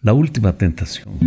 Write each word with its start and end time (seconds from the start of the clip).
La 0.00 0.12
última 0.12 0.56
tentación. 0.56 1.18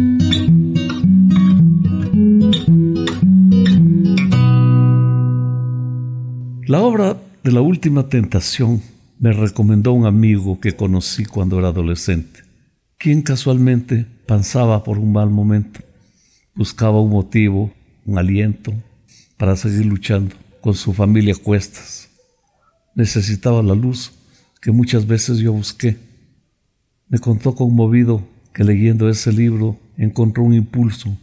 La 6.65 6.79
obra 6.79 7.17
de 7.43 7.51
la 7.51 7.59
última 7.59 8.07
tentación 8.07 8.81
me 9.19 9.33
recomendó 9.33 9.91
un 9.91 10.05
amigo 10.05 10.61
que 10.61 10.77
conocí 10.77 11.25
cuando 11.25 11.59
era 11.59 11.67
adolescente, 11.67 12.43
quien 12.97 13.21
casualmente 13.21 14.05
pasaba 14.25 14.85
por 14.85 14.99
un 14.99 15.11
mal 15.11 15.29
momento. 15.29 15.81
Buscaba 16.55 17.01
un 17.01 17.09
motivo, 17.09 17.73
un 18.05 18.17
aliento 18.17 18.73
para 19.35 19.57
seguir 19.57 19.85
luchando 19.85 20.33
con 20.61 20.75
su 20.75 20.93
familia 20.93 21.33
a 21.33 21.43
cuestas. 21.43 22.09
Necesitaba 22.95 23.61
la 23.61 23.75
luz 23.75 24.13
que 24.61 24.71
muchas 24.71 25.05
veces 25.05 25.39
yo 25.39 25.51
busqué. 25.51 25.97
Me 27.09 27.19
contó 27.19 27.53
conmovido 27.53 28.30
que 28.53 28.63
leyendo 28.63 29.09
ese 29.09 29.31
libro 29.31 29.79
encontró 29.97 30.43
un 30.43 30.53
impulso 30.53 31.17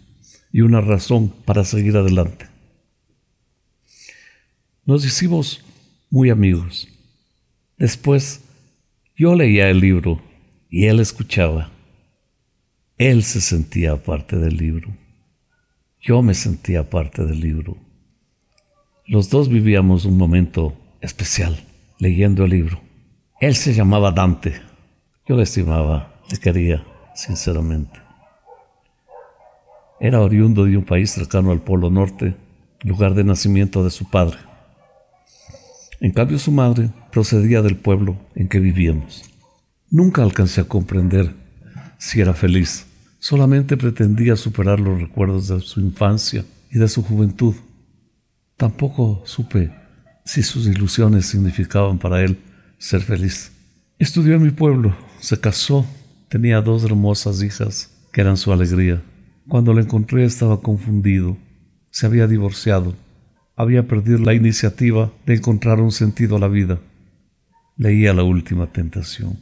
y 0.52 0.62
una 0.62 0.80
razón 0.80 1.32
para 1.44 1.64
seguir 1.64 1.96
adelante. 1.96 2.46
Nos 4.84 5.04
hicimos 5.04 5.62
muy 6.10 6.30
amigos. 6.30 6.88
Después 7.76 8.42
yo 9.16 9.34
leía 9.34 9.68
el 9.68 9.80
libro 9.80 10.22
y 10.70 10.86
él 10.86 11.00
escuchaba. 11.00 11.70
Él 12.96 13.22
se 13.22 13.40
sentía 13.40 14.02
parte 14.02 14.36
del 14.36 14.56
libro. 14.56 14.96
Yo 16.00 16.22
me 16.22 16.34
sentía 16.34 16.88
parte 16.88 17.24
del 17.24 17.40
libro. 17.40 17.76
Los 19.06 19.30
dos 19.30 19.48
vivíamos 19.48 20.04
un 20.04 20.16
momento 20.16 20.76
especial 21.00 21.58
leyendo 21.98 22.44
el 22.44 22.50
libro. 22.50 22.80
Él 23.40 23.54
se 23.54 23.74
llamaba 23.74 24.10
Dante. 24.10 24.60
Yo 25.26 25.36
le 25.36 25.42
estimaba, 25.42 26.20
le 26.30 26.38
quería, 26.38 26.84
sinceramente. 27.18 28.00
Era 29.98 30.20
oriundo 30.20 30.64
de 30.64 30.76
un 30.76 30.84
país 30.84 31.10
cercano 31.10 31.50
al 31.50 31.60
Polo 31.60 31.90
Norte, 31.90 32.36
lugar 32.82 33.14
de 33.14 33.24
nacimiento 33.24 33.82
de 33.82 33.90
su 33.90 34.08
padre. 34.08 34.38
En 36.00 36.12
cambio 36.12 36.38
su 36.38 36.52
madre 36.52 36.90
procedía 37.10 37.60
del 37.60 37.76
pueblo 37.76 38.16
en 38.36 38.48
que 38.48 38.60
vivíamos. 38.60 39.24
Nunca 39.90 40.22
alcancé 40.22 40.60
a 40.60 40.68
comprender 40.68 41.34
si 41.98 42.20
era 42.20 42.34
feliz, 42.34 42.86
solamente 43.18 43.76
pretendía 43.76 44.36
superar 44.36 44.78
los 44.78 45.00
recuerdos 45.00 45.48
de 45.48 45.58
su 45.60 45.80
infancia 45.80 46.44
y 46.70 46.78
de 46.78 46.86
su 46.86 47.02
juventud. 47.02 47.56
Tampoco 48.56 49.22
supe 49.24 49.72
si 50.24 50.44
sus 50.44 50.68
ilusiones 50.68 51.26
significaban 51.26 51.98
para 51.98 52.22
él 52.22 52.38
ser 52.78 53.00
feliz. 53.00 53.50
Estudió 53.98 54.36
en 54.36 54.42
mi 54.42 54.50
pueblo, 54.50 54.96
se 55.18 55.40
casó, 55.40 55.84
tenía 56.28 56.60
dos 56.60 56.84
hermosas 56.84 57.42
hijas 57.42 57.90
que 58.12 58.20
eran 58.20 58.36
su 58.36 58.52
alegría. 58.52 59.02
Cuando 59.48 59.72
la 59.74 59.82
encontré 59.82 60.24
estaba 60.24 60.60
confundido, 60.60 61.36
se 61.90 62.06
había 62.06 62.26
divorciado 62.26 62.94
había 63.58 63.88
perdido 63.88 64.18
la 64.18 64.34
iniciativa 64.34 65.12
de 65.26 65.34
encontrar 65.34 65.80
un 65.80 65.90
sentido 65.90 66.36
a 66.36 66.38
la 66.38 66.46
vida. 66.46 66.78
Leía 67.76 68.14
la 68.14 68.22
última 68.22 68.70
tentación. 68.70 69.36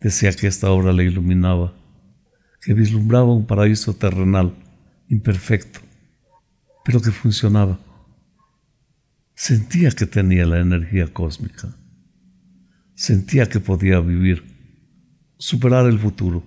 Decía 0.00 0.32
que 0.32 0.48
esta 0.48 0.72
obra 0.72 0.92
le 0.92 1.04
iluminaba, 1.04 1.72
que 2.60 2.74
vislumbraba 2.74 3.32
un 3.32 3.46
paraíso 3.46 3.94
terrenal, 3.94 4.52
imperfecto, 5.08 5.78
pero 6.84 7.00
que 7.00 7.12
funcionaba. 7.12 7.78
Sentía 9.36 9.92
que 9.92 10.06
tenía 10.06 10.44
la 10.44 10.58
energía 10.58 11.06
cósmica. 11.06 11.68
Sentía 12.96 13.46
que 13.46 13.60
podía 13.60 14.00
vivir, 14.00 14.42
superar 15.38 15.86
el 15.86 15.98
futuro. 15.98 16.42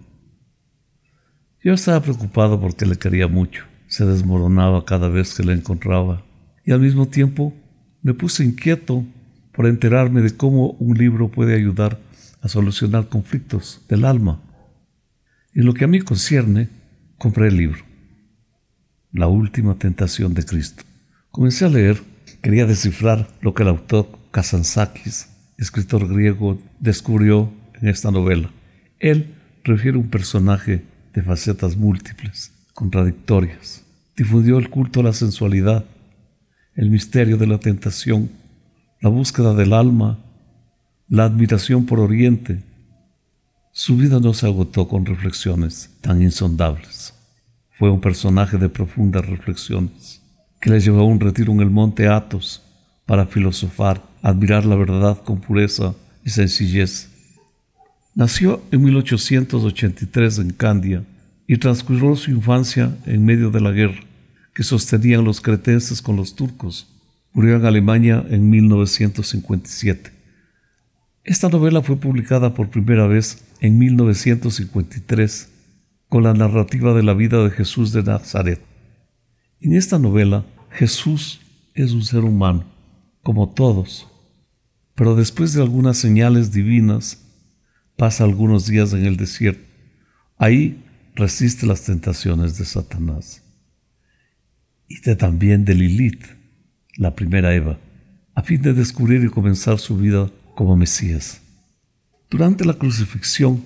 Yo 1.63 1.73
estaba 1.73 2.01
preocupado 2.01 2.59
porque 2.59 2.85
le 2.85 2.97
quería 2.97 3.27
mucho. 3.27 3.65
Se 3.87 4.05
desmoronaba 4.05 4.85
cada 4.85 5.09
vez 5.09 5.33
que 5.33 5.43
le 5.43 5.53
encontraba 5.53 6.23
y 6.65 6.71
al 6.71 6.79
mismo 6.79 7.07
tiempo 7.07 7.53
me 8.01 8.13
puse 8.13 8.43
inquieto 8.43 9.05
por 9.53 9.65
enterarme 9.65 10.21
de 10.21 10.35
cómo 10.35 10.71
un 10.79 10.97
libro 10.97 11.29
puede 11.29 11.55
ayudar 11.55 11.99
a 12.41 12.47
solucionar 12.47 13.07
conflictos 13.07 13.81
del 13.89 14.05
alma. 14.05 14.41
En 15.53 15.65
lo 15.65 15.73
que 15.73 15.85
a 15.85 15.87
mí 15.87 16.01
concierne, 16.01 16.69
compré 17.17 17.47
el 17.47 17.57
libro, 17.57 17.83
La 19.11 19.27
última 19.27 19.75
tentación 19.75 20.33
de 20.33 20.43
Cristo. 20.43 20.83
Comencé 21.31 21.65
a 21.65 21.69
leer, 21.69 22.01
quería 22.41 22.65
descifrar 22.65 23.27
lo 23.41 23.53
que 23.53 23.63
el 23.63 23.69
autor 23.69 24.07
Kazantzakis, 24.31 25.29
escritor 25.57 26.07
griego, 26.07 26.61
descubrió 26.79 27.51
en 27.81 27.89
esta 27.89 28.11
novela. 28.11 28.51
Él 28.99 29.35
refiere 29.63 29.97
un 29.97 30.09
personaje 30.09 30.83
de 31.13 31.21
facetas 31.21 31.75
múltiples, 31.75 32.51
contradictorias. 32.73 33.83
Difundió 34.15 34.57
el 34.57 34.69
culto 34.69 35.01
a 35.01 35.03
la 35.03 35.13
sensualidad, 35.13 35.85
el 36.75 36.89
misterio 36.89 37.37
de 37.37 37.47
la 37.47 37.59
tentación, 37.59 38.29
la 39.01 39.09
búsqueda 39.09 39.53
del 39.53 39.73
alma, 39.73 40.19
la 41.09 41.25
admiración 41.25 41.85
por 41.85 41.99
Oriente. 41.99 42.63
Su 43.71 43.97
vida 43.97 44.19
no 44.19 44.33
se 44.33 44.47
agotó 44.47 44.87
con 44.87 45.05
reflexiones 45.05 45.91
tan 46.01 46.21
insondables. 46.21 47.13
Fue 47.77 47.91
un 47.91 48.01
personaje 48.01 48.57
de 48.57 48.69
profundas 48.69 49.25
reflexiones 49.25 50.21
que 50.59 50.71
le 50.71 50.79
llevó 50.79 51.01
a 51.01 51.05
un 51.05 51.19
retiro 51.19 51.53
en 51.53 51.61
el 51.61 51.69
monte 51.69 52.07
Athos 52.07 52.63
para 53.05 53.27
filosofar, 53.27 54.01
admirar 54.21 54.65
la 54.65 54.75
verdad 54.75 55.21
con 55.23 55.39
pureza 55.39 55.93
y 56.25 56.31
sencillez. 56.31 57.16
Nació 58.17 58.63
en 58.71 58.83
1883 58.83 60.39
en 60.39 60.49
Candia 60.49 61.03
y 61.45 61.57
transcurrió 61.57 62.15
su 62.15 62.31
infancia 62.31 62.97
en 63.05 63.23
medio 63.23 63.51
de 63.51 63.61
la 63.61 63.69
guerra 63.69 64.01
que 64.55 64.63
sostenían 64.63 65.23
los 65.23 65.39
cretenses 65.39 66.01
con 66.01 66.15
los 66.15 66.35
turcos. 66.35 66.87
Murió 67.31 67.57
en 67.57 67.65
Alemania 67.65 68.25
en 68.27 68.49
1957. 68.49 70.11
Esta 71.25 71.47
novela 71.49 71.83
fue 71.83 71.97
publicada 71.97 72.55
por 72.55 72.71
primera 72.71 73.05
vez 73.05 73.45
en 73.59 73.77
1953 73.77 75.49
con 76.09 76.23
la 76.23 76.33
narrativa 76.33 76.95
de 76.95 77.03
la 77.03 77.13
vida 77.13 77.43
de 77.43 77.51
Jesús 77.51 77.91
de 77.91 78.01
Nazaret. 78.01 78.59
En 79.61 79.75
esta 79.75 79.99
novela, 79.99 80.43
Jesús 80.71 81.41
es 81.75 81.91
un 81.91 82.03
ser 82.03 82.23
humano, 82.23 82.63
como 83.21 83.47
todos, 83.47 84.07
pero 84.95 85.13
después 85.13 85.53
de 85.53 85.61
algunas 85.61 85.97
señales 85.97 86.51
divinas, 86.51 87.26
pasa 87.97 88.23
algunos 88.23 88.67
días 88.67 88.93
en 88.93 89.05
el 89.05 89.17
desierto. 89.17 89.65
Ahí 90.37 90.83
resiste 91.15 91.65
las 91.65 91.83
tentaciones 91.83 92.57
de 92.57 92.65
Satanás 92.65 93.43
y 94.87 95.01
de 95.01 95.15
también 95.15 95.65
de 95.65 95.73
Lilith, 95.73 96.23
la 96.95 97.15
primera 97.15 97.53
Eva, 97.53 97.79
a 98.35 98.43
fin 98.43 98.61
de 98.61 98.73
descubrir 98.73 99.23
y 99.23 99.29
comenzar 99.29 99.79
su 99.79 99.97
vida 99.97 100.29
como 100.55 100.77
Mesías. 100.77 101.41
Durante 102.29 102.65
la 102.65 102.73
crucifixión, 102.75 103.63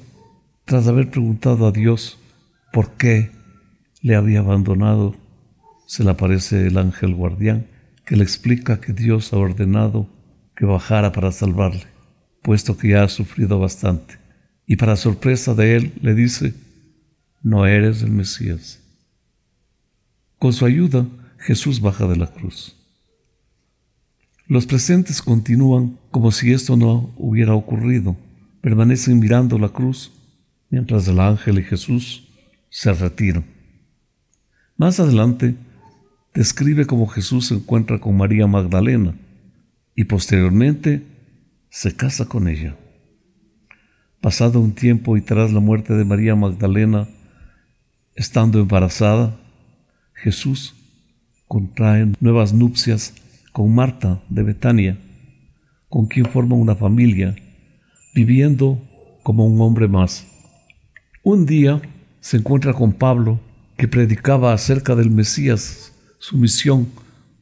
tras 0.65 0.87
haber 0.87 1.11
preguntado 1.11 1.67
a 1.67 1.71
Dios 1.71 2.17
por 2.71 2.93
qué 2.93 3.31
le 4.01 4.15
había 4.15 4.39
abandonado, 4.39 5.15
se 5.87 6.05
le 6.05 6.11
aparece 6.11 6.67
el 6.67 6.77
ángel 6.77 7.13
guardián 7.13 7.67
que 8.05 8.15
le 8.15 8.23
explica 8.23 8.79
que 8.79 8.93
Dios 8.93 9.33
ha 9.33 9.37
ordenado 9.37 10.09
que 10.55 10.65
bajara 10.65 11.11
para 11.11 11.33
salvarle, 11.33 11.87
puesto 12.41 12.77
que 12.77 12.89
ya 12.89 13.03
ha 13.03 13.09
sufrido 13.09 13.59
bastante. 13.59 14.20
Y 14.71 14.77
para 14.77 14.95
sorpresa 14.95 15.53
de 15.53 15.75
él 15.75 15.93
le 16.01 16.15
dice, 16.15 16.53
no 17.43 17.65
eres 17.65 18.03
el 18.03 18.11
Mesías. 18.11 18.79
Con 20.39 20.53
su 20.53 20.65
ayuda, 20.65 21.05
Jesús 21.39 21.81
baja 21.81 22.07
de 22.07 22.15
la 22.15 22.27
cruz. 22.27 22.77
Los 24.47 24.65
presentes 24.65 25.21
continúan 25.21 25.99
como 26.09 26.31
si 26.31 26.53
esto 26.53 26.77
no 26.77 27.13
hubiera 27.17 27.53
ocurrido. 27.53 28.15
Permanecen 28.61 29.19
mirando 29.19 29.59
la 29.59 29.67
cruz 29.67 30.13
mientras 30.69 31.05
el 31.09 31.19
ángel 31.19 31.59
y 31.59 31.63
Jesús 31.63 32.29
se 32.69 32.93
retiran. 32.93 33.43
Más 34.77 35.01
adelante, 35.01 35.57
describe 36.33 36.85
cómo 36.85 37.07
Jesús 37.07 37.47
se 37.47 37.55
encuentra 37.55 37.99
con 37.99 38.15
María 38.15 38.47
Magdalena 38.47 39.15
y 39.97 40.05
posteriormente 40.05 41.05
se 41.69 41.93
casa 41.93 42.29
con 42.29 42.47
ella. 42.47 42.77
Pasado 44.21 44.59
un 44.59 44.73
tiempo 44.73 45.17
y 45.17 45.21
tras 45.21 45.51
la 45.51 45.59
muerte 45.59 45.95
de 45.95 46.05
María 46.05 46.35
Magdalena, 46.35 47.07
estando 48.13 48.59
embarazada, 48.59 49.35
Jesús 50.13 50.75
contrae 51.47 52.07
nuevas 52.19 52.53
nupcias 52.53 53.15
con 53.51 53.73
Marta 53.73 54.21
de 54.29 54.43
Betania, 54.43 54.99
con 55.89 56.05
quien 56.05 56.27
forma 56.27 56.55
una 56.55 56.75
familia, 56.75 57.35
viviendo 58.13 58.79
como 59.23 59.47
un 59.47 59.59
hombre 59.59 59.87
más. 59.87 60.27
Un 61.23 61.47
día 61.47 61.81
se 62.19 62.37
encuentra 62.37 62.73
con 62.73 62.93
Pablo, 62.93 63.39
que 63.75 63.87
predicaba 63.87 64.53
acerca 64.53 64.95
del 64.95 65.09
Mesías, 65.09 65.93
su 66.19 66.37
misión, 66.37 66.89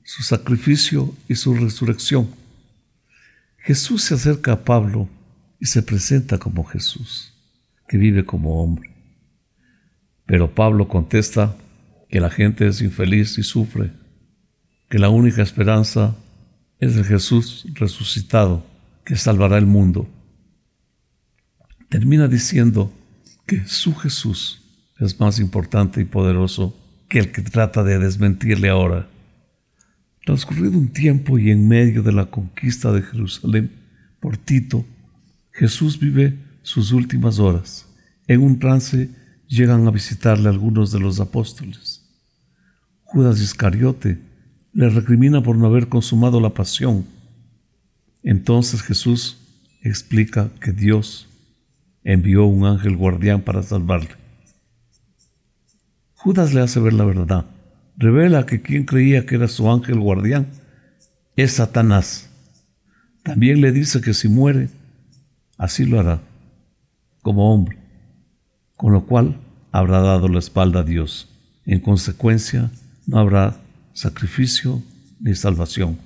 su 0.06 0.24
sacrificio 0.24 1.14
y 1.28 1.36
su 1.36 1.56
resurrección. 1.56 2.30
Jesús 3.58 4.04
se 4.04 4.14
acerca 4.14 4.54
a 4.54 4.64
Pablo 4.64 5.10
y 5.60 5.66
se 5.66 5.84
presenta 5.84 6.38
como 6.38 6.64
Jesús, 6.64 7.34
que 7.88 7.98
vive 7.98 8.26
como 8.26 8.64
hombre. 8.64 8.90
Pero 10.26 10.54
Pablo 10.54 10.88
contesta 10.88 11.56
que 12.10 12.20
la 12.20 12.30
gente 12.30 12.68
es 12.68 12.82
infeliz 12.82 13.38
y 13.38 13.44
sufre, 13.44 13.92
que 14.90 15.00
la 15.00 15.10
única 15.10 15.42
esperanza 15.42 16.16
es 16.80 16.96
el 16.96 17.06
Jesús 17.06 17.66
resucitado 17.74 18.66
que 19.04 19.16
salvará 19.16 19.58
el 19.58 19.66
mundo. 19.66 20.08
Termina 21.90 22.28
diciendo 22.28 22.94
que 23.46 23.66
su 23.66 23.96
Jesús 23.96 24.62
es 25.00 25.20
más 25.20 25.40
importante 25.40 26.02
y 26.02 26.06
poderoso 26.06 26.78
que 27.08 27.20
el 27.20 27.32
que 27.32 27.42
trata 27.42 27.84
de 27.84 27.98
desmentirle 27.98 28.70
ahora. 28.70 29.10
Transcurrido 30.26 30.78
un 30.78 30.90
tiempo 30.90 31.40
y 31.40 31.50
en 31.50 31.68
medio 31.68 32.04
de 32.04 32.12
la 32.12 32.28
conquista 32.28 32.92
de 32.92 33.02
Jerusalén 33.02 33.72
por 34.20 34.38
Tito, 34.38 34.86
Jesús 35.60 36.00
vive 36.00 36.40
sus 36.62 36.94
últimas 36.94 37.38
horas. 37.38 37.86
En 38.28 38.40
un 38.40 38.60
trance 38.60 39.10
llegan 39.46 39.86
a 39.86 39.92
visitarle 39.92 40.48
algunos 40.48 40.94
de 40.94 41.02
los 41.02 41.20
apóstoles. 41.20 42.02
Judas 43.04 43.42
Iscariote 43.42 44.20
le 44.72 44.90
recrimina 44.90 45.44
por 45.44 45.58
no 45.58 45.68
haber 45.68 45.90
consumado 45.90 46.40
la 46.40 46.54
pasión. 46.54 47.06
Entonces 48.24 48.82
Jesús 48.82 49.38
explica 49.82 50.50
que 50.62 50.72
Dios 50.72 51.28
envió 52.06 52.46
un 52.46 52.66
ángel 52.66 52.96
guardián 52.96 53.42
para 53.42 53.62
salvarle. 53.62 54.16
Judas 56.14 56.54
le 56.54 56.62
hace 56.62 56.80
ver 56.80 56.94
la 56.94 57.04
verdad. 57.04 57.46
Revela 57.98 58.46
que 58.46 58.62
quien 58.62 58.86
creía 58.86 59.26
que 59.26 59.36
era 59.36 59.50
su 59.50 59.70
ángel 59.70 60.00
guardián 60.00 60.48
es 61.36 61.52
Satanás. 61.52 62.30
También 63.24 63.60
le 63.60 63.74
dice 63.74 64.00
que 64.00 64.14
si 64.14 64.30
muere, 64.30 64.70
así 65.60 65.86
lo 65.86 66.00
hará, 66.00 66.22
como 67.22 67.54
hombre, 67.54 67.78
con 68.76 68.94
lo 68.94 69.06
cual 69.06 69.38
habrá 69.72 70.00
dado 70.00 70.28
la 70.28 70.40
espalda 70.40 70.80
a 70.80 70.84
Dios. 70.84 71.28
En 71.66 71.80
consecuencia, 71.82 72.72
no 73.06 73.20
habrá 73.20 73.58
sacrificio 73.94 74.82
ni 75.20 75.36
salvación. 75.36 76.00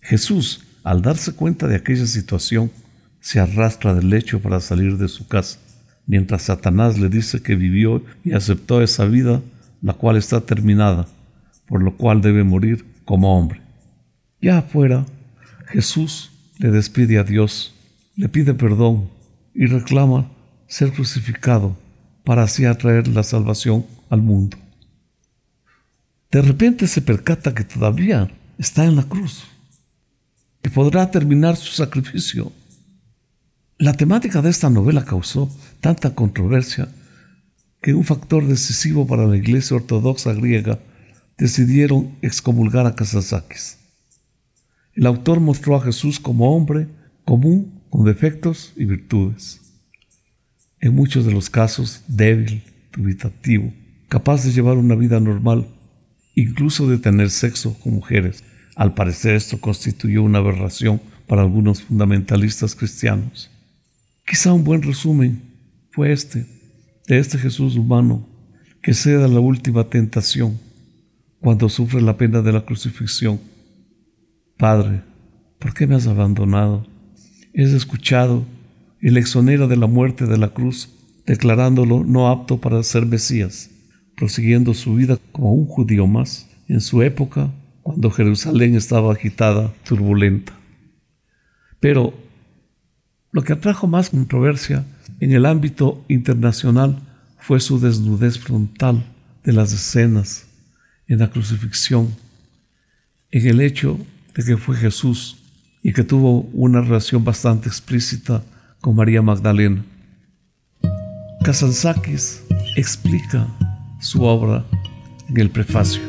Jesús, 0.00 0.64
al 0.82 1.02
darse 1.02 1.34
cuenta 1.34 1.68
de 1.68 1.76
aquella 1.76 2.06
situación, 2.06 2.72
se 3.20 3.40
arrastra 3.40 3.94
del 3.94 4.10
lecho 4.10 4.40
para 4.40 4.60
salir 4.60 4.98
de 4.98 5.08
su 5.08 5.28
casa, 5.28 5.58
mientras 6.06 6.42
Satanás 6.42 6.98
le 6.98 7.08
dice 7.08 7.42
que 7.42 7.54
vivió 7.54 8.04
y 8.24 8.32
aceptó 8.32 8.82
esa 8.82 9.04
vida, 9.04 9.42
la 9.82 9.92
cual 9.92 10.16
está 10.16 10.40
terminada, 10.40 11.06
por 11.66 11.82
lo 11.82 11.96
cual 11.96 12.22
debe 12.22 12.42
morir 12.42 12.84
como 13.04 13.38
hombre. 13.38 13.60
Ya 14.40 14.58
afuera, 14.58 15.04
Jesús 15.66 16.30
le 16.58 16.70
despide 16.70 17.18
a 17.18 17.24
Dios, 17.24 17.73
le 18.16 18.28
pide 18.28 18.54
perdón 18.54 19.08
y 19.54 19.66
reclama 19.66 20.30
ser 20.66 20.92
crucificado 20.92 21.76
para 22.24 22.44
así 22.44 22.64
atraer 22.64 23.08
la 23.08 23.22
salvación 23.22 23.86
al 24.10 24.22
mundo. 24.22 24.56
De 26.30 26.42
repente 26.42 26.86
se 26.86 27.02
percata 27.02 27.54
que 27.54 27.64
todavía 27.64 28.30
está 28.58 28.84
en 28.84 28.96
la 28.96 29.04
cruz 29.04 29.44
y 30.62 30.68
podrá 30.68 31.10
terminar 31.10 31.56
su 31.56 31.72
sacrificio 31.72 32.52
la 33.78 33.92
temática 33.92 34.40
de 34.40 34.50
esta 34.50 34.70
novela 34.70 35.04
causó 35.04 35.50
tanta 35.80 36.14
controversia 36.14 36.88
que 37.82 37.92
un 37.92 38.04
factor 38.04 38.46
decisivo 38.46 39.04
para 39.04 39.26
la 39.26 39.36
Iglesia 39.36 39.76
Ortodoxa 39.76 40.32
griega 40.32 40.78
decidieron 41.36 42.16
excomulgar 42.22 42.86
a 42.86 42.94
Casasakis. 42.94 43.78
El 44.94 45.06
autor 45.06 45.40
mostró 45.40 45.74
a 45.74 45.82
Jesús 45.82 46.20
como 46.20 46.56
hombre 46.56 46.86
común 47.24 47.82
con 47.94 48.04
defectos 48.04 48.72
y 48.76 48.86
virtudes. 48.86 49.60
En 50.80 50.96
muchos 50.96 51.26
de 51.26 51.30
los 51.30 51.48
casos 51.48 52.02
débil, 52.08 52.64
dubitativo, 52.92 53.72
capaz 54.08 54.42
de 54.42 54.50
llevar 54.50 54.78
una 54.78 54.96
vida 54.96 55.20
normal, 55.20 55.68
incluso 56.34 56.88
de 56.88 56.98
tener 56.98 57.30
sexo 57.30 57.78
con 57.78 57.94
mujeres. 57.94 58.42
Al 58.74 58.94
parecer 58.94 59.36
esto 59.36 59.60
constituyó 59.60 60.24
una 60.24 60.38
aberración 60.38 61.00
para 61.28 61.42
algunos 61.42 61.82
fundamentalistas 61.82 62.74
cristianos. 62.74 63.48
Quizá 64.26 64.52
un 64.52 64.64
buen 64.64 64.82
resumen 64.82 65.40
fue 65.92 66.10
este, 66.10 66.46
de 67.06 67.18
este 67.20 67.38
Jesús 67.38 67.76
humano 67.76 68.28
que 68.82 68.92
ceda 68.92 69.28
la 69.28 69.38
última 69.38 69.88
tentación 69.88 70.58
cuando 71.38 71.68
sufre 71.68 72.02
la 72.02 72.16
pena 72.16 72.42
de 72.42 72.54
la 72.54 72.64
crucifixión. 72.64 73.38
Padre, 74.58 75.04
¿por 75.60 75.72
qué 75.74 75.86
me 75.86 75.94
has 75.94 76.08
abandonado? 76.08 76.92
Es 77.54 77.72
escuchado 77.72 78.44
le 79.10 79.20
exonera 79.20 79.68
de 79.68 79.76
la 79.76 79.86
muerte 79.86 80.26
de 80.26 80.38
la 80.38 80.48
cruz, 80.48 80.88
declarándolo 81.24 82.02
no 82.04 82.28
apto 82.28 82.60
para 82.60 82.82
ser 82.82 83.06
Mesías, 83.06 83.70
prosiguiendo 84.16 84.74
su 84.74 84.94
vida 84.94 85.18
como 85.30 85.52
un 85.52 85.66
judío 85.66 86.06
más 86.06 86.48
en 86.68 86.80
su 86.80 87.02
época 87.02 87.52
cuando 87.82 88.10
Jerusalén 88.10 88.74
estaba 88.74 89.12
agitada, 89.12 89.72
turbulenta. 89.84 90.52
Pero 91.78 92.14
lo 93.30 93.42
que 93.42 93.52
atrajo 93.52 93.86
más 93.86 94.10
controversia 94.10 94.84
en 95.20 95.32
el 95.32 95.46
ámbito 95.46 96.04
internacional 96.08 96.98
fue 97.38 97.60
su 97.60 97.78
desnudez 97.78 98.38
frontal 98.38 99.04
de 99.44 99.52
las 99.52 99.72
escenas 99.72 100.46
en 101.06 101.18
la 101.18 101.30
crucifixión, 101.30 102.08
en 103.30 103.46
el 103.46 103.60
hecho 103.60 103.98
de 104.34 104.44
que 104.44 104.56
fue 104.56 104.76
Jesús 104.76 105.43
y 105.84 105.92
que 105.92 106.02
tuvo 106.02 106.48
una 106.54 106.80
relación 106.80 107.22
bastante 107.22 107.68
explícita 107.68 108.42
con 108.80 108.96
María 108.96 109.20
Magdalena. 109.20 109.84
Kazantzakis 111.44 112.42
explica 112.74 113.46
su 114.00 114.22
obra 114.22 114.64
en 115.28 115.38
el 115.38 115.50
prefacio, 115.50 116.00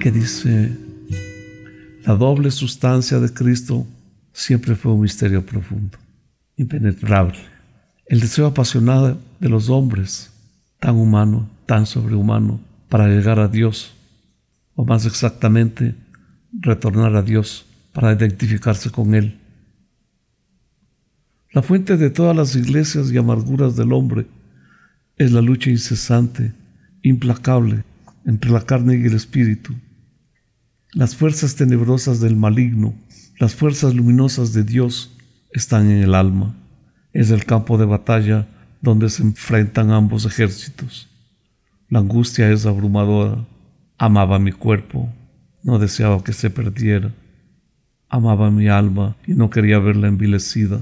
que 0.00 0.10
dice, 0.10 0.76
la 2.04 2.16
doble 2.16 2.50
sustancia 2.50 3.20
de 3.20 3.32
Cristo 3.32 3.86
siempre 4.32 4.74
fue 4.74 4.92
un 4.92 5.00
misterio 5.00 5.46
profundo 5.46 5.96
impenetrable. 6.56 7.38
El 8.06 8.18
deseo 8.18 8.46
apasionado 8.46 9.16
de 9.38 9.48
los 9.48 9.68
hombres, 9.68 10.32
tan 10.80 10.96
humano, 10.96 11.48
tan 11.66 11.86
sobrehumano, 11.86 12.58
para 12.88 13.06
llegar 13.06 13.38
a 13.38 13.46
Dios, 13.46 13.94
o 14.74 14.84
más 14.84 15.06
exactamente, 15.06 15.94
retornar 16.52 17.14
a 17.14 17.22
Dios 17.22 17.66
para 17.96 18.12
identificarse 18.12 18.90
con 18.90 19.14
Él. 19.14 19.40
La 21.50 21.62
fuente 21.62 21.96
de 21.96 22.10
todas 22.10 22.36
las 22.36 22.54
iglesias 22.54 23.10
y 23.10 23.16
amarguras 23.16 23.74
del 23.74 23.94
hombre 23.94 24.26
es 25.16 25.32
la 25.32 25.40
lucha 25.40 25.70
incesante, 25.70 26.52
implacable, 27.00 27.84
entre 28.26 28.50
la 28.50 28.60
carne 28.60 28.98
y 28.98 29.06
el 29.06 29.14
espíritu. 29.14 29.74
Las 30.92 31.16
fuerzas 31.16 31.56
tenebrosas 31.56 32.20
del 32.20 32.36
maligno, 32.36 32.94
las 33.40 33.54
fuerzas 33.54 33.94
luminosas 33.94 34.52
de 34.52 34.64
Dios, 34.64 35.16
están 35.50 35.90
en 35.90 36.02
el 36.02 36.14
alma. 36.14 36.54
Es 37.14 37.30
el 37.30 37.46
campo 37.46 37.78
de 37.78 37.86
batalla 37.86 38.46
donde 38.82 39.08
se 39.08 39.22
enfrentan 39.22 39.90
ambos 39.90 40.26
ejércitos. 40.26 41.08
La 41.88 42.00
angustia 42.00 42.50
es 42.52 42.66
abrumadora. 42.66 43.46
Amaba 43.96 44.38
mi 44.38 44.52
cuerpo, 44.52 45.10
no 45.62 45.78
deseaba 45.78 46.22
que 46.22 46.34
se 46.34 46.50
perdiera. 46.50 47.14
Amaba 48.08 48.50
mi 48.50 48.68
alma 48.68 49.16
y 49.26 49.34
no 49.34 49.50
quería 49.50 49.78
verla 49.78 50.08
envilecida. 50.08 50.80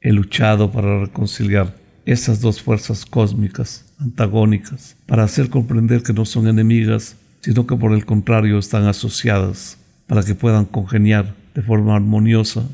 He 0.00 0.12
luchado 0.12 0.70
para 0.70 1.00
reconciliar 1.00 1.76
esas 2.06 2.40
dos 2.40 2.62
fuerzas 2.62 3.04
cósmicas, 3.04 3.84
antagónicas, 3.98 4.96
para 5.06 5.24
hacer 5.24 5.50
comprender 5.50 6.02
que 6.02 6.12
no 6.12 6.24
son 6.24 6.46
enemigas, 6.46 7.16
sino 7.40 7.66
que 7.66 7.76
por 7.76 7.92
el 7.92 8.06
contrario 8.06 8.58
están 8.58 8.84
asociadas, 8.84 9.78
para 10.06 10.22
que 10.22 10.34
puedan 10.34 10.64
congeniar 10.64 11.34
de 11.54 11.62
forma 11.62 11.96
armoniosa 11.96 12.68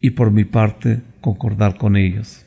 y 0.00 0.10
por 0.10 0.30
mi 0.30 0.44
parte 0.44 1.00
concordar 1.20 1.76
con 1.76 1.96
ellas. 1.96 2.44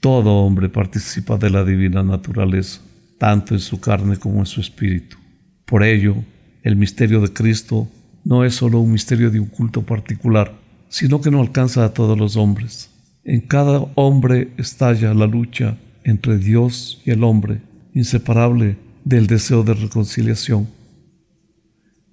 Todo 0.00 0.44
hombre 0.44 0.68
participa 0.68 1.38
de 1.38 1.50
la 1.50 1.64
divina 1.64 2.02
naturaleza, 2.02 2.80
tanto 3.18 3.54
en 3.54 3.60
su 3.60 3.80
carne 3.80 4.16
como 4.16 4.40
en 4.40 4.46
su 4.46 4.60
espíritu. 4.60 5.16
Por 5.64 5.82
ello, 5.82 6.16
el 6.62 6.76
misterio 6.76 7.20
de 7.20 7.32
Cristo 7.32 7.88
no 8.24 8.44
es 8.44 8.54
solo 8.54 8.80
un 8.80 8.92
misterio 8.92 9.30
de 9.30 9.40
un 9.40 9.46
culto 9.46 9.82
particular, 9.82 10.54
sino 10.88 11.20
que 11.20 11.30
no 11.30 11.40
alcanza 11.40 11.84
a 11.84 11.94
todos 11.94 12.18
los 12.18 12.36
hombres. 12.36 12.90
En 13.24 13.40
cada 13.40 13.86
hombre 13.94 14.52
estalla 14.58 15.14
la 15.14 15.26
lucha 15.26 15.76
entre 16.04 16.38
Dios 16.38 17.02
y 17.04 17.10
el 17.10 17.24
hombre, 17.24 17.60
inseparable 17.94 18.76
del 19.04 19.26
deseo 19.26 19.62
de 19.62 19.74
reconciliación. 19.74 20.68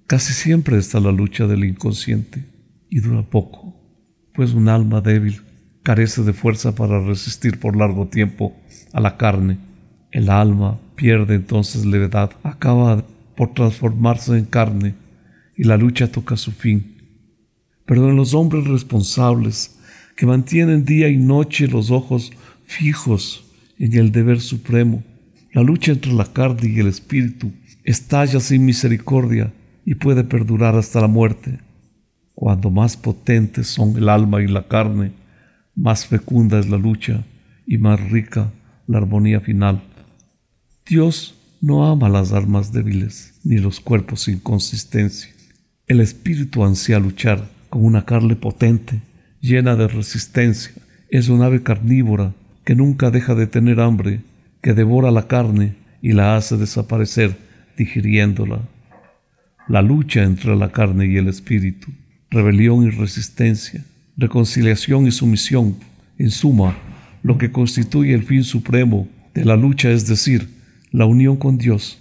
Casi 0.06 0.32
siempre 0.32 0.78
está 0.78 1.00
la 1.00 1.12
lucha 1.12 1.46
del 1.46 1.64
inconsciente 1.64 2.44
y 2.90 3.00
dura 3.00 3.22
poco 3.22 3.72
pues 4.34 4.54
un 4.54 4.68
alma 4.68 5.00
débil 5.00 5.42
carece 5.82 6.22
de 6.22 6.32
fuerza 6.32 6.74
para 6.74 7.00
resistir 7.00 7.58
por 7.58 7.76
largo 7.76 8.06
tiempo 8.06 8.54
a 8.92 9.00
la 9.00 9.16
carne. 9.16 9.58
El 10.10 10.30
alma 10.30 10.78
pierde 10.94 11.34
entonces 11.34 11.84
levedad, 11.84 12.30
acaba 12.42 13.04
por 13.36 13.54
transformarse 13.54 14.38
en 14.38 14.44
carne 14.44 14.94
y 15.62 15.64
la 15.64 15.76
lucha 15.76 16.10
toca 16.10 16.36
su 16.36 16.50
fin. 16.50 16.96
Pero 17.86 18.10
en 18.10 18.16
los 18.16 18.34
hombres 18.34 18.66
responsables, 18.66 19.78
que 20.16 20.26
mantienen 20.26 20.84
día 20.84 21.08
y 21.08 21.16
noche 21.16 21.68
los 21.68 21.92
ojos 21.92 22.32
fijos 22.64 23.44
en 23.78 23.94
el 23.94 24.10
deber 24.10 24.40
supremo, 24.40 25.04
La 25.54 25.62
lucha 25.62 25.92
entre 25.92 26.12
la 26.14 26.24
carne 26.24 26.68
y 26.68 26.80
el 26.80 26.88
espíritu 26.88 27.52
estalla 27.84 28.40
sin 28.40 28.64
misericordia 28.64 29.52
y 29.84 29.94
puede 29.94 30.24
perdurar 30.24 30.74
hasta 30.74 31.00
la 31.00 31.06
muerte. 31.06 31.60
Cuando 32.34 32.70
más 32.70 32.96
potentes 32.96 33.68
son 33.68 33.96
el 33.96 34.08
alma 34.08 34.42
y 34.42 34.48
la 34.48 34.66
carne, 34.66 35.12
más 35.76 36.06
fecunda 36.06 36.58
es 36.58 36.68
la 36.68 36.78
lucha 36.78 37.22
y 37.66 37.78
más 37.78 38.00
rica 38.10 38.50
la 38.88 38.98
armonía 38.98 39.40
final. 39.40 39.80
Dios 40.86 41.34
no 41.60 41.86
ama 41.86 42.08
las 42.08 42.32
armas 42.32 42.72
débiles 42.72 43.38
ni 43.44 43.58
los 43.58 43.78
cuerpos 43.78 44.22
sin 44.22 44.40
consistencia. 44.40 45.31
El 45.92 46.00
espíritu 46.00 46.64
ansía 46.64 46.98
luchar 46.98 47.50
con 47.68 47.84
una 47.84 48.06
carne 48.06 48.34
potente, 48.34 49.02
llena 49.42 49.76
de 49.76 49.88
resistencia. 49.88 50.72
Es 51.10 51.28
un 51.28 51.42
ave 51.42 51.62
carnívora 51.62 52.32
que 52.64 52.74
nunca 52.74 53.10
deja 53.10 53.34
de 53.34 53.46
tener 53.46 53.78
hambre, 53.78 54.22
que 54.62 54.72
devora 54.72 55.10
la 55.10 55.28
carne 55.28 55.74
y 56.00 56.12
la 56.12 56.34
hace 56.34 56.56
desaparecer 56.56 57.36
digiriéndola. 57.76 58.62
La 59.68 59.82
lucha 59.82 60.22
entre 60.22 60.56
la 60.56 60.72
carne 60.72 61.08
y 61.08 61.18
el 61.18 61.28
espíritu, 61.28 61.88
rebelión 62.30 62.84
y 62.86 62.88
resistencia, 62.88 63.84
reconciliación 64.16 65.06
y 65.06 65.10
sumisión, 65.10 65.76
en 66.16 66.30
suma, 66.30 66.74
lo 67.22 67.36
que 67.36 67.52
constituye 67.52 68.14
el 68.14 68.22
fin 68.22 68.44
supremo 68.44 69.10
de 69.34 69.44
la 69.44 69.56
lucha, 69.56 69.90
es 69.90 70.06
decir, 70.06 70.48
la 70.90 71.04
unión 71.04 71.36
con 71.36 71.58
Dios. 71.58 71.98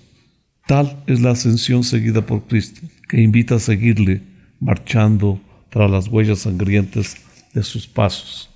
Tal 0.65 1.03
es 1.07 1.19
la 1.19 1.31
ascensión 1.31 1.83
seguida 1.83 2.25
por 2.25 2.43
Cristo, 2.47 2.87
que 3.11 3.21
invita 3.21 3.55
a 3.55 3.59
seguirle, 3.59 4.21
marchando 4.61 5.41
tras 5.69 5.91
las 5.91 6.07
huellas 6.07 6.39
sangrientas 6.39 7.17
de 7.53 7.61
sus 7.61 7.85
pasos. 7.85 8.49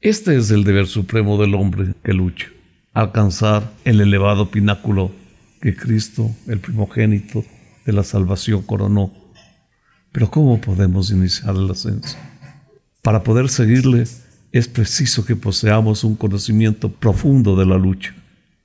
Este 0.00 0.34
es 0.34 0.50
el 0.50 0.64
deber 0.64 0.86
supremo 0.86 1.36
del 1.36 1.54
hombre 1.54 1.92
que 2.02 2.14
lucha, 2.14 2.46
alcanzar 2.94 3.70
el 3.84 4.00
elevado 4.00 4.50
pináculo 4.50 5.12
que 5.60 5.76
Cristo, 5.76 6.30
el 6.46 6.58
primogénito 6.60 7.44
de 7.84 7.92
la 7.92 8.02
salvación, 8.02 8.62
coronó. 8.62 9.12
Pero 10.10 10.30
¿cómo 10.30 10.58
podemos 10.58 11.10
iniciar 11.10 11.54
el 11.56 11.70
ascenso? 11.70 12.16
Para 13.02 13.22
poder 13.22 13.50
seguirle 13.50 14.04
es 14.52 14.68
preciso 14.68 15.26
que 15.26 15.36
poseamos 15.36 16.02
un 16.02 16.16
conocimiento 16.16 16.90
profundo 16.90 17.56
de 17.56 17.66
la 17.66 17.76
lucha, 17.76 18.14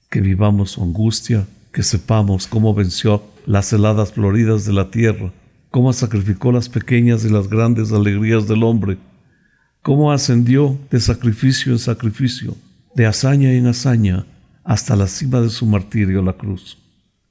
que 0.09 0.21
vivamos 0.21 0.71
su 0.71 0.83
angustia, 0.83 1.45
que 1.73 1.83
sepamos 1.83 2.47
cómo 2.47 2.73
venció 2.73 3.35
las 3.47 3.71
heladas 3.71 4.11
floridas 4.11 4.65
de 4.65 4.73
la 4.73 4.91
tierra, 4.91 5.31
cómo 5.71 5.93
sacrificó 5.93 6.51
las 6.51 6.67
pequeñas 6.67 7.23
y 7.23 7.29
las 7.29 7.47
grandes 7.47 7.93
alegrías 7.93 8.45
del 8.45 8.61
hombre, 8.61 8.97
cómo 9.81 10.11
ascendió 10.11 10.77
de 10.91 10.99
sacrificio 10.99 11.71
en 11.71 11.79
sacrificio, 11.79 12.55
de 12.93 13.05
hazaña 13.05 13.53
en 13.53 13.67
hazaña, 13.67 14.25
hasta 14.65 14.97
la 14.97 15.07
cima 15.07 15.39
de 15.39 15.49
su 15.49 15.65
martirio, 15.65 16.21
la 16.21 16.33
cruz. 16.33 16.77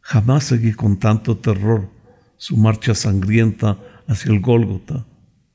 Jamás 0.00 0.44
seguí 0.44 0.73
con 0.73 0.99
tanto 0.99 1.37
terror 1.37 1.90
su 2.38 2.56
marcha 2.56 2.94
sangrienta 2.94 3.76
hacia 4.08 4.32
el 4.32 4.40
Gólgota. 4.40 5.04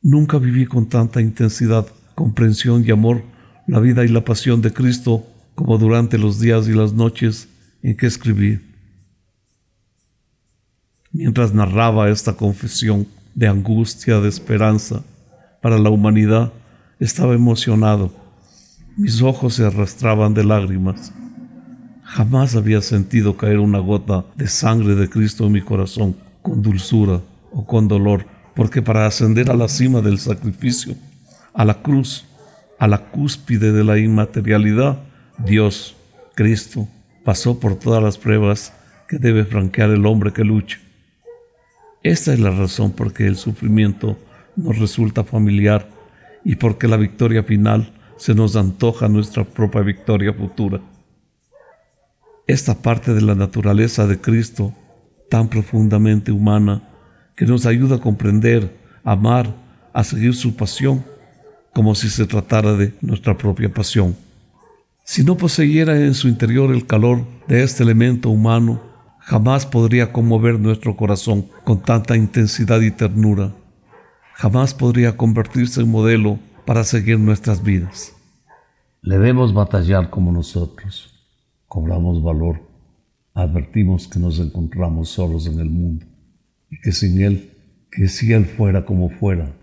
Nunca 0.03 0.37
viví 0.37 0.67
con 0.67 0.87
tanta 0.87 1.21
intensidad, 1.21 1.87
comprensión 2.13 2.83
y 2.85 2.91
amor 2.91 3.23
la 3.65 3.79
vida 3.79 4.05
y 4.05 4.09
la 4.09 4.23
pasión 4.23 4.61
de 4.61 4.71
Cristo 4.71 5.25
como 5.55 5.79
durante 5.79 6.19
los 6.19 6.39
días 6.39 6.67
y 6.67 6.73
las 6.73 6.93
noches 6.93 7.49
en 7.81 7.97
que 7.97 8.05
escribí. 8.05 8.59
Mientras 11.13 11.53
narraba 11.53 12.09
esta 12.09 12.33
confesión 12.33 13.05
de 13.35 13.49
angustia, 13.49 14.21
de 14.21 14.29
esperanza 14.29 15.03
para 15.61 15.77
la 15.77 15.89
humanidad, 15.89 16.53
estaba 16.99 17.33
emocionado. 17.33 18.13
Mis 18.95 19.21
ojos 19.21 19.55
se 19.55 19.65
arrastraban 19.65 20.33
de 20.33 20.45
lágrimas. 20.45 21.11
Jamás 22.03 22.55
había 22.55 22.81
sentido 22.81 23.35
caer 23.35 23.59
una 23.59 23.79
gota 23.79 24.23
de 24.35 24.47
sangre 24.47 24.95
de 24.95 25.09
Cristo 25.09 25.45
en 25.47 25.51
mi 25.51 25.61
corazón, 25.61 26.15
con 26.41 26.61
dulzura 26.61 27.21
o 27.51 27.65
con 27.65 27.89
dolor, 27.89 28.25
porque 28.55 28.81
para 28.81 29.05
ascender 29.05 29.51
a 29.51 29.55
la 29.55 29.67
cima 29.67 29.99
del 30.01 30.17
sacrificio, 30.17 30.95
a 31.53 31.65
la 31.65 31.81
cruz, 31.81 32.25
a 32.79 32.87
la 32.87 33.09
cúspide 33.11 33.73
de 33.73 33.83
la 33.83 33.97
inmaterialidad, 33.97 34.99
Dios, 35.45 35.95
Cristo, 36.35 36.87
pasó 37.25 37.59
por 37.59 37.75
todas 37.75 38.01
las 38.01 38.17
pruebas 38.17 38.73
que 39.09 39.17
debe 39.17 39.43
franquear 39.43 39.89
el 39.89 40.05
hombre 40.05 40.31
que 40.31 40.43
lucha. 40.43 40.79
Esta 42.03 42.33
es 42.33 42.39
la 42.39 42.51
razón 42.51 42.91
por 42.91 43.13
que 43.13 43.27
el 43.27 43.35
sufrimiento 43.35 44.17
nos 44.55 44.77
resulta 44.79 45.23
familiar 45.23 45.89
y 46.43 46.55
porque 46.55 46.87
la 46.87 46.97
victoria 46.97 47.43
final 47.43 47.93
se 48.17 48.35
nos 48.35 48.55
antoja 48.55 49.07
nuestra 49.07 49.43
propia 49.43 49.81
victoria 49.81 50.33
futura 50.33 50.81
esta 52.51 52.81
parte 52.81 53.13
de 53.13 53.21
la 53.21 53.35
naturaleza 53.35 54.07
de 54.07 54.19
Cristo 54.19 54.73
tan 55.29 55.47
profundamente 55.47 56.31
humana 56.31 56.83
que 57.35 57.45
nos 57.45 57.65
ayuda 57.65 57.95
a 57.95 58.01
comprender, 58.01 58.75
amar, 59.03 59.55
a 59.93 60.03
seguir 60.03 60.35
su 60.35 60.55
pasión, 60.55 61.03
como 61.73 61.95
si 61.95 62.09
se 62.09 62.25
tratara 62.25 62.73
de 62.73 62.93
nuestra 63.01 63.37
propia 63.37 63.73
pasión. 63.73 64.15
Si 65.05 65.23
no 65.23 65.37
poseyera 65.37 65.97
en 65.97 66.13
su 66.13 66.27
interior 66.27 66.73
el 66.73 66.85
calor 66.85 67.23
de 67.47 67.63
este 67.63 67.83
elemento 67.83 68.29
humano, 68.29 68.81
jamás 69.21 69.65
podría 69.65 70.11
conmover 70.11 70.59
nuestro 70.59 70.97
corazón 70.97 71.47
con 71.63 71.81
tanta 71.81 72.17
intensidad 72.17 72.81
y 72.81 72.91
ternura. 72.91 73.53
Jamás 74.35 74.73
podría 74.73 75.15
convertirse 75.15 75.81
en 75.81 75.89
modelo 75.89 76.39
para 76.65 76.83
seguir 76.83 77.19
nuestras 77.19 77.63
vidas. 77.63 78.13
Debemos 79.03 79.53
batallar 79.53 80.09
como 80.09 80.31
nosotros 80.31 81.11
cobramos 81.67 82.21
valor, 82.21 82.59
advertimos 83.33 84.05
que 84.07 84.19
nos 84.19 84.39
encontramos 84.39 85.07
solos 85.07 85.47
en 85.47 85.57
el 85.59 85.69
mundo 85.69 86.05
y 86.69 86.81
que 86.81 86.91
sin 86.91 87.21
Él, 87.21 87.51
que 87.89 88.09
si 88.09 88.33
Él 88.33 88.45
fuera 88.45 88.85
como 88.85 89.09
fuera, 89.09 89.53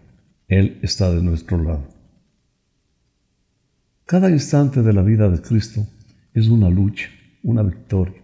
Él 0.49 0.79
está 0.83 1.11
de 1.11 1.23
nuestro 1.23 1.62
lado. 1.62 1.87
Cada 4.07 4.31
instante 4.31 4.83
de 4.83 4.93
la 4.95 5.03
vida 5.03 5.29
de 5.29 5.43
Cristo 5.43 5.87
es 6.33 6.49
una 6.49 6.71
lucha, 6.71 7.11
una 7.43 7.62
victoria, 7.62 8.18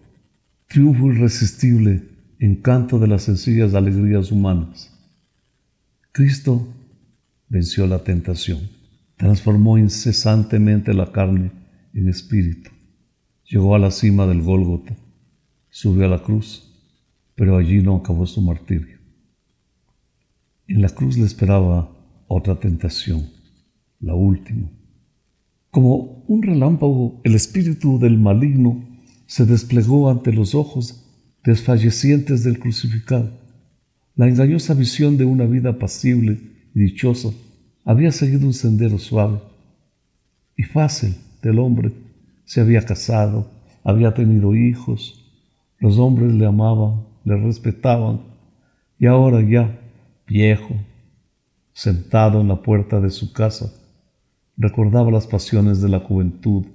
triunfo 0.74 1.12
irresistible, 1.12 2.02
encanto 2.40 2.98
de 2.98 3.06
las 3.06 3.22
sencillas 3.22 3.74
alegrías 3.74 4.32
humanas. 4.32 4.92
Cristo 6.10 6.66
venció 7.48 7.86
la 7.86 8.02
tentación, 8.02 8.58
transformó 9.16 9.78
incesantemente 9.78 10.92
la 10.92 11.12
carne 11.12 11.52
en 11.92 12.08
espíritu 12.08 12.72
Llegó 13.44 13.76
a 13.76 13.78
la 13.78 13.92
cima 13.92 14.26
del 14.26 14.42
Gólgota, 14.42 14.96
subió 15.70 16.06
a 16.06 16.08
la 16.08 16.24
cruz, 16.24 16.68
pero 17.36 17.56
allí 17.56 17.80
no 17.80 17.94
acabó 17.94 18.26
su 18.26 18.42
martirio. 18.42 18.98
En 20.66 20.82
la 20.82 20.88
cruz 20.88 21.16
le 21.16 21.24
esperaba 21.24 21.88
otra 22.26 22.58
tentación, 22.58 23.28
la 24.00 24.16
última. 24.16 24.68
Como 25.70 26.24
un 26.26 26.42
relámpago, 26.42 27.20
el 27.22 27.36
espíritu 27.36 28.00
del 28.00 28.18
maligno 28.18 28.93
se 29.26 29.46
desplegó 29.46 30.10
ante 30.10 30.32
los 30.32 30.54
ojos 30.54 31.04
desfallecientes 31.44 32.44
del 32.44 32.58
crucificado. 32.58 33.30
La 34.16 34.28
engañosa 34.28 34.74
visión 34.74 35.16
de 35.16 35.24
una 35.24 35.44
vida 35.44 35.78
pasible 35.78 36.40
y 36.74 36.80
dichosa 36.80 37.30
había 37.84 38.12
seguido 38.12 38.46
un 38.46 38.54
sendero 38.54 38.98
suave 38.98 39.40
y 40.56 40.62
fácil 40.62 41.14
del 41.42 41.58
hombre 41.58 41.92
se 42.44 42.60
había 42.60 42.82
casado, 42.82 43.50
había 43.82 44.14
tenido 44.14 44.54
hijos, 44.54 45.24
los 45.78 45.98
hombres 45.98 46.32
le 46.32 46.46
amaban, 46.46 47.04
le 47.24 47.36
respetaban, 47.36 48.20
y 48.98 49.06
ahora 49.06 49.40
ya, 49.40 49.78
viejo, 50.26 50.74
sentado 51.72 52.40
en 52.40 52.48
la 52.48 52.62
puerta 52.62 53.00
de 53.00 53.10
su 53.10 53.32
casa, 53.32 53.72
recordaba 54.56 55.10
las 55.10 55.26
pasiones 55.26 55.80
de 55.80 55.88
la 55.88 56.00
juventud, 56.00 56.66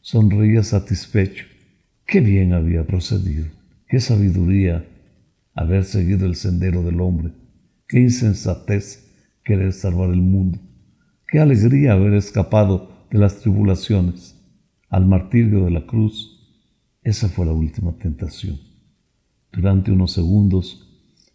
sonreía 0.00 0.62
satisfecho. 0.62 1.46
Qué 2.06 2.20
bien 2.20 2.52
había 2.52 2.86
procedido, 2.86 3.46
qué 3.88 3.98
sabiduría 3.98 4.86
haber 5.54 5.84
seguido 5.84 6.26
el 6.26 6.36
sendero 6.36 6.84
del 6.84 7.00
hombre, 7.00 7.32
qué 7.88 7.98
insensatez 7.98 9.12
querer 9.42 9.72
salvar 9.72 10.10
el 10.10 10.22
mundo, 10.22 10.60
qué 11.26 11.40
alegría 11.40 11.94
haber 11.94 12.14
escapado 12.14 13.06
de 13.10 13.18
las 13.18 13.38
tribulaciones. 13.40 14.34
Al 14.88 15.04
martirio 15.04 15.64
de 15.64 15.72
la 15.72 15.84
cruz, 15.84 16.62
esa 17.02 17.28
fue 17.28 17.44
la 17.44 17.52
última 17.52 17.92
tentación. 17.98 18.60
Durante 19.52 19.90
unos 19.90 20.12
segundos, 20.12 20.86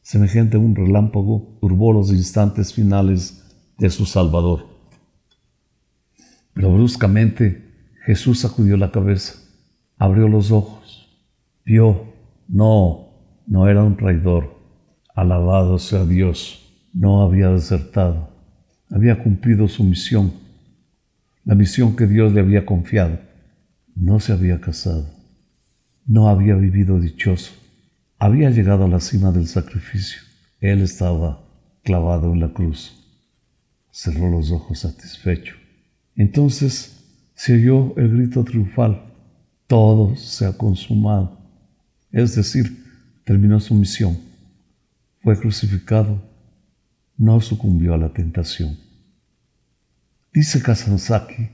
semejante 0.01 0.56
a 0.56 0.62
un 0.62 0.74
relámpago, 0.74 1.58
turbó 1.60 1.92
los 1.92 2.12
instantes 2.12 2.74
finales 2.74 3.44
de 3.78 3.90
su 3.90 4.06
Salvador. 4.06 4.68
Pero 6.54 6.74
bruscamente 6.74 7.92
Jesús 8.06 8.40
sacudió 8.40 8.78
la 8.78 8.92
cabeza, 8.92 9.40
abrió 10.01 10.27
los 10.27 10.50
ojos, 10.50 11.08
vio, 11.63 12.05
no, 12.48 13.10
no 13.46 13.70
era 13.70 13.84
un 13.84 13.98
traidor, 13.98 14.58
alabado 15.13 15.77
sea 15.77 16.05
Dios, 16.05 16.74
no 16.91 17.22
había 17.22 17.50
desertado, 17.50 18.31
había 18.89 19.22
cumplido 19.22 19.67
su 19.67 19.84
misión, 19.84 20.34
la 21.46 21.53
misión 21.53 21.96
que 21.96 22.08
Dios 22.08 22.34
le 22.34 22.41
había 22.41 22.65
confiado 22.65 23.20
no 23.96 24.20
se 24.20 24.34
había 24.34 24.60
casado, 24.60 25.05
no 26.08 26.29
había 26.29 26.55
vivido 26.55 27.00
dichoso. 27.00 27.51
Había 28.17 28.50
llegado 28.50 28.86
a 28.86 28.88
la 28.88 29.01
cima 29.01 29.31
del 29.31 29.46
sacrificio. 29.46 30.22
Él 30.62 30.81
estaba 30.81 31.43
clavado 31.84 32.34
en 32.34 32.39
la 32.39 32.53
cruz. 32.53 33.05
Cerró 33.91 34.31
los 34.31 34.51
ojos 34.51 34.79
satisfecho. 34.79 35.53
Entonces 36.15 37.05
se 37.36 37.53
oyó 37.53 37.96
el 37.98 38.10
grito 38.17 38.43
triunfal. 38.43 39.11
Todo 39.72 40.18
se 40.18 40.46
ha 40.46 40.51
consumado. 40.51 41.40
Es 42.12 42.36
decir, 42.36 42.84
terminó 43.24 43.58
su 43.62 43.74
misión. 43.74 44.18
Fue 45.24 45.40
crucificado. 45.40 46.22
No 47.16 47.40
sucumbió 47.40 47.94
a 47.94 47.98
la 47.98 48.12
tentación. 48.12 48.78
Dice 50.34 50.62
Kazansaki, 50.62 51.48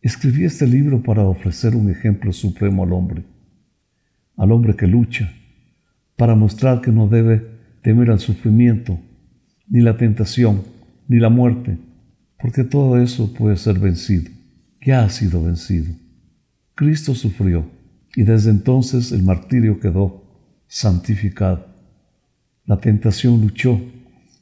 escribí 0.00 0.46
este 0.46 0.66
libro 0.66 1.02
para 1.02 1.24
ofrecer 1.24 1.76
un 1.76 1.90
ejemplo 1.90 2.32
supremo 2.32 2.82
al 2.82 2.94
hombre, 2.94 3.24
al 4.38 4.50
hombre 4.50 4.74
que 4.74 4.86
lucha, 4.86 5.30
para 6.16 6.34
mostrar 6.34 6.80
que 6.80 6.92
no 6.92 7.08
debe 7.08 7.46
temer 7.82 8.10
al 8.10 8.20
sufrimiento, 8.20 8.98
ni 9.68 9.82
la 9.82 9.98
tentación, 9.98 10.62
ni 11.08 11.18
la 11.18 11.28
muerte, 11.28 11.76
porque 12.40 12.64
todo 12.64 12.98
eso 12.98 13.34
puede 13.34 13.58
ser 13.58 13.78
vencido, 13.78 14.30
ya 14.80 15.04
ha 15.04 15.10
sido 15.10 15.42
vencido. 15.42 16.03
Cristo 16.74 17.14
sufrió 17.14 17.70
y 18.16 18.24
desde 18.24 18.50
entonces 18.50 19.12
el 19.12 19.22
martirio 19.22 19.78
quedó 19.78 20.24
santificado. 20.66 21.66
La 22.64 22.80
tentación 22.80 23.40
luchó 23.40 23.80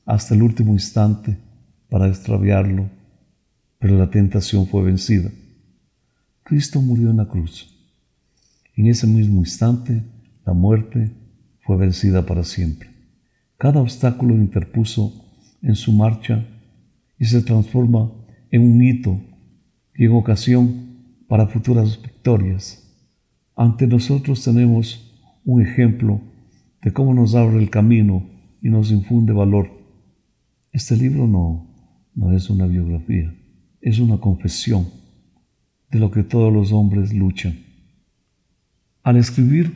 hasta 0.07 0.35
el 0.35 0.43
último 0.43 0.73
instante 0.73 1.37
para 1.91 2.09
extraviarlo, 2.09 2.89
pero 3.79 3.99
la 3.99 4.11
tentación 4.11 4.67
fue 4.67 4.83
vencida. 4.83 5.31
Cristo 6.43 6.81
murió 6.81 7.11
en 7.11 7.19
la 7.19 7.29
cruz. 7.29 7.69
En 8.77 8.87
ese 8.87 9.07
mismo 9.07 9.41
instante, 9.41 10.03
la 10.47 10.55
muerte 10.55 11.11
fue 11.61 11.77
vencida 11.77 12.25
para 12.25 12.45
siempre. 12.45 12.89
Cada 13.59 13.81
obstáculo 13.81 14.35
interpuso 14.35 15.23
en 15.61 15.77
su 15.77 15.93
marcha 15.93 16.47
y 17.19 17.27
se 17.27 17.43
transforma 17.43 18.11
en 18.51 18.63
un 18.63 18.83
hito 18.83 19.21
y 19.95 20.07
en 20.07 20.13
ocasión 20.13 20.92
para 21.33 21.47
futuras 21.47 21.99
victorias. 22.03 22.95
Ante 23.57 23.87
nosotros 23.87 24.45
tenemos 24.45 25.19
un 25.47 25.63
ejemplo 25.63 26.21
de 26.83 26.93
cómo 26.93 27.15
nos 27.15 27.35
abre 27.35 27.57
el 27.57 27.71
camino 27.71 28.29
y 28.61 28.69
nos 28.69 28.91
infunde 28.91 29.33
valor. 29.33 29.71
Este 30.73 30.95
libro 30.95 31.27
no, 31.27 31.75
no 32.15 32.37
es 32.37 32.51
una 32.51 32.67
biografía, 32.67 33.35
es 33.81 33.99
una 33.99 34.19
confesión 34.19 34.89
de 35.91 36.01
lo 36.01 36.11
que 36.11 36.23
todos 36.23 36.53
los 36.53 36.71
hombres 36.71 37.15
luchan. 37.15 37.57
Al 39.03 39.17
escribir, 39.17 39.73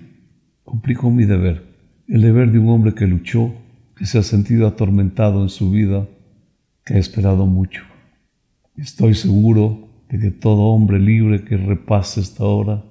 cumplí 0.62 0.94
con 0.94 1.16
mi 1.16 1.24
deber, 1.24 1.64
el 2.06 2.20
deber 2.20 2.52
de 2.52 2.58
un 2.58 2.68
hombre 2.68 2.92
que 2.92 3.06
luchó, 3.06 3.54
que 3.96 4.04
se 4.04 4.18
ha 4.18 4.22
sentido 4.22 4.66
atormentado 4.66 5.42
en 5.42 5.48
su 5.48 5.70
vida, 5.70 6.06
que 6.84 6.96
ha 6.96 6.98
esperado 6.98 7.46
mucho. 7.46 7.82
Estoy 8.76 9.14
seguro 9.14 9.85
de 10.08 10.18
que 10.18 10.30
todo 10.30 10.62
hombre 10.62 10.98
libre 10.98 11.44
que 11.44 11.56
repase 11.56 12.20
esta 12.20 12.44
hora, 12.44 12.84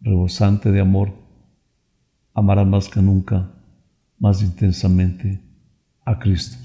rebosante 0.00 0.70
de 0.70 0.80
amor, 0.80 1.12
amará 2.34 2.64
más 2.64 2.88
que 2.88 3.00
nunca, 3.00 3.50
más 4.18 4.42
intensamente 4.42 5.40
a 6.04 6.18
Cristo. 6.18 6.58